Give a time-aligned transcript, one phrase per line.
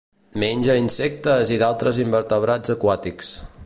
[0.43, 3.37] Menja insectes i d'altres invertebrats aquàtics.